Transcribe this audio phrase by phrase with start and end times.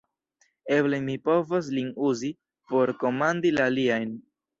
[0.77, 2.31] Eble mi povos lin uzi,
[2.71, 4.09] por komandi la aliajn!